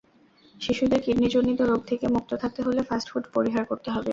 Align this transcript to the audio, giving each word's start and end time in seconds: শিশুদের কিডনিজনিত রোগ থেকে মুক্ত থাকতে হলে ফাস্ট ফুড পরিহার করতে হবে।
শিশুদের 0.55 0.99
কিডনিজনিত 1.05 1.59
রোগ 1.61 1.81
থেকে 1.87 2.05
মুক্ত 2.07 2.31
থাকতে 2.41 2.61
হলে 2.65 2.81
ফাস্ট 2.83 3.07
ফুড 3.11 3.23
পরিহার 3.35 3.63
করতে 3.65 3.89
হবে। 3.91 4.09